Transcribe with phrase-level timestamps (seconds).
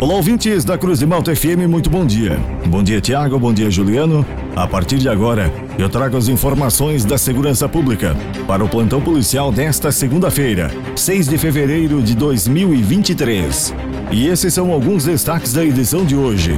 [0.00, 2.38] Olá, ouvintes da Cruz de Malta FM, muito bom dia.
[2.68, 4.24] Bom dia, Tiago, bom dia, Juliano.
[4.54, 8.16] A partir de agora, eu trago as informações da segurança pública
[8.46, 13.74] para o plantão policial desta segunda-feira, 6 de fevereiro de 2023.
[14.12, 16.54] E esses são alguns destaques da edição de hoje.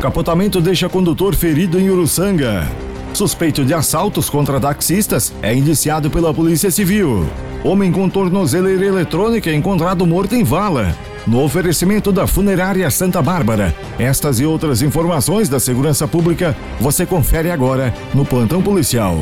[0.00, 2.66] Capotamento deixa condutor ferido em Uruçanga.
[3.12, 7.26] Suspeito de assaltos contra taxistas é indiciado pela Polícia Civil.
[7.66, 10.94] Homem com tornozeleira eletrônica encontrado morto em vala
[11.26, 13.74] no oferecimento da Funerária Santa Bárbara.
[13.98, 19.16] Estas e outras informações da segurança pública você confere agora no Plantão Policial.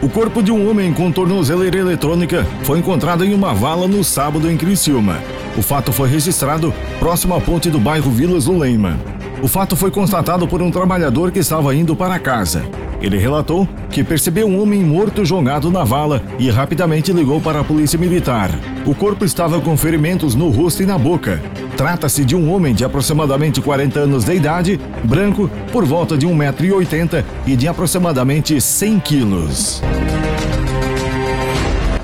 [0.00, 4.48] O corpo de um homem com tornozeleira eletrônica foi encontrado em uma vala no sábado
[4.48, 5.20] em Criciúma.
[5.56, 8.96] O fato foi registrado próximo à ponte do bairro Vilas Luleima.
[9.42, 12.62] O fato foi constatado por um trabalhador que estava indo para casa.
[13.00, 17.64] Ele relatou que percebeu um homem morto jogado na vala e rapidamente ligou para a
[17.64, 18.50] polícia militar.
[18.84, 21.40] O corpo estava com ferimentos no rosto e na boca.
[21.76, 27.24] Trata-se de um homem de aproximadamente 40 anos de idade, branco, por volta de 1,80m
[27.46, 29.80] e de aproximadamente 100 quilos.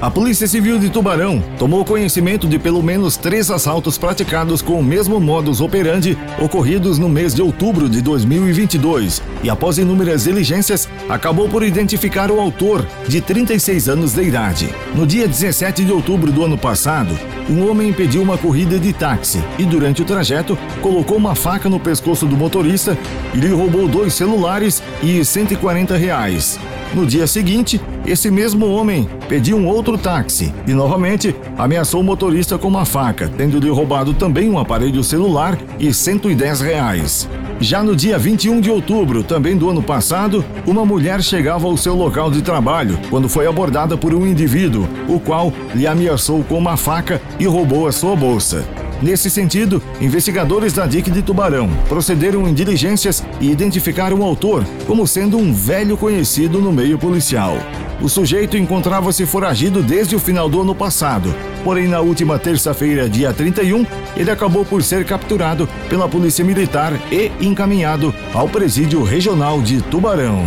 [0.05, 4.84] A Polícia Civil de Tubarão tomou conhecimento de pelo menos três assaltos praticados com o
[4.84, 11.48] mesmo modus operandi ocorridos no mês de outubro de 2022 e, após inúmeras diligências, acabou
[11.48, 14.69] por identificar o autor, de 36 anos de idade.
[14.94, 17.18] No dia 17 de outubro do ano passado,
[17.48, 21.80] um homem impediu uma corrida de táxi e, durante o trajeto, colocou uma faca no
[21.80, 22.94] pescoço do motorista
[23.33, 26.61] e lhe roubou dois celulares e 140 reais.
[26.92, 32.58] No dia seguinte, esse mesmo homem pediu um outro táxi e novamente ameaçou o motorista
[32.58, 37.28] com uma faca, tendo-lhe roubado também um aparelho celular e 110 reais.
[37.60, 41.94] Já no dia 21 de outubro, também do ano passado, uma mulher chegava ao seu
[41.94, 46.77] local de trabalho quando foi abordada por um indivíduo, o qual lhe ameaçou com uma
[46.77, 48.64] faca e roubou a sua bolsa.
[49.05, 55.06] Nesse sentido, investigadores da DIC de Tubarão procederam em diligências e identificaram o autor como
[55.06, 57.55] sendo um velho conhecido no meio policial.
[58.01, 63.30] O sujeito encontrava-se foragido desde o final do ano passado, porém na última terça-feira, dia
[63.30, 63.84] 31,
[64.17, 70.42] ele acabou por ser capturado pela Polícia Militar e encaminhado ao Presídio Regional de Tubarão.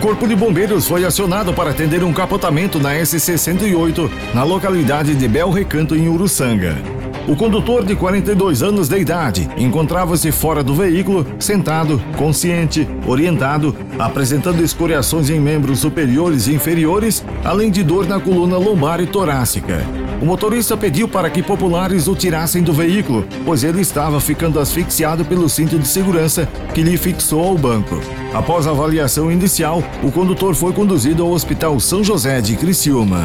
[0.00, 5.50] Corpo de Bombeiros foi acionado para atender um capotamento na SC-108, na localidade de Bel
[5.50, 6.99] Recanto, em Uruçanga.
[7.28, 14.62] O condutor de 42 anos de idade encontrava-se fora do veículo, sentado, consciente, orientado, apresentando
[14.62, 19.84] escoriações em membros superiores e inferiores, além de dor na coluna lombar e torácica.
[20.20, 25.24] O motorista pediu para que populares o tirassem do veículo, pois ele estava ficando asfixiado
[25.24, 28.00] pelo cinto de segurança que lhe fixou ao banco.
[28.34, 33.24] Após a avaliação inicial, o condutor foi conduzido ao Hospital São José de Criciúma.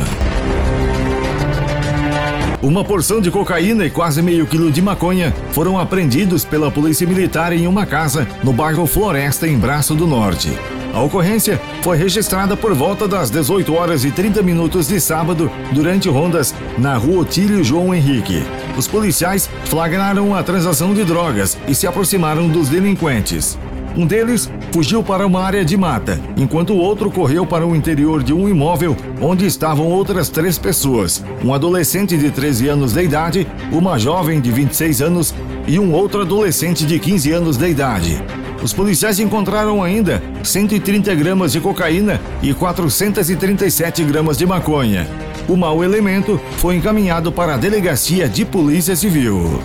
[2.65, 7.53] Uma porção de cocaína e quase meio quilo de maconha foram apreendidos pela Polícia Militar
[7.53, 10.51] em uma casa no bairro Floresta, em Braço do Norte.
[10.91, 16.09] A ocorrência foi registrada por volta das 18 horas e 30 minutos de sábado, durante
[16.09, 18.41] rondas na rua Otílio João Henrique.
[18.75, 23.59] Os policiais flagraram a transação de drogas e se aproximaram dos delinquentes.
[23.97, 28.21] Um deles fugiu para uma área de mata, enquanto o outro correu para o interior
[28.21, 33.47] de um imóvel onde estavam outras três pessoas: um adolescente de 13 anos de idade,
[33.71, 35.33] uma jovem de 26 anos
[35.65, 38.21] e um outro adolescente de 15 anos de idade.
[38.61, 45.07] Os policiais encontraram ainda 130 gramas de cocaína e 437 gramas de maconha.
[45.47, 49.61] O mau elemento foi encaminhado para a delegacia de Polícia Civil.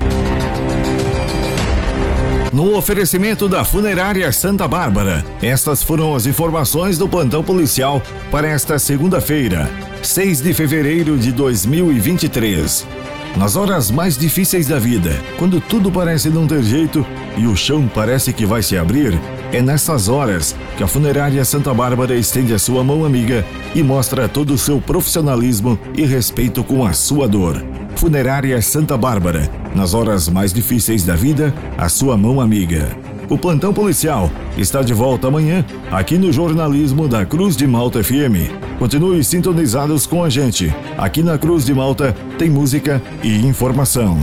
[2.53, 8.77] No oferecimento da Funerária Santa Bárbara, estas foram as informações do plantão policial para esta
[8.77, 9.71] segunda-feira,
[10.03, 12.84] 6 de fevereiro de 2023.
[13.37, 17.06] Nas horas mais difíceis da vida, quando tudo parece não ter jeito
[17.37, 19.16] e o chão parece que vai se abrir,
[19.53, 23.47] é nessas horas que a Funerária Santa Bárbara estende a sua mão amiga
[23.77, 27.79] e mostra todo o seu profissionalismo e respeito com a sua dor.
[28.00, 32.88] Funerária Santa Bárbara, nas horas mais difíceis da vida, a sua mão amiga.
[33.28, 38.48] O plantão policial está de volta amanhã aqui no jornalismo da Cruz de Malta FM.
[38.78, 40.74] Continue sintonizados com a gente.
[40.97, 44.16] Aqui na Cruz de Malta tem música e informação.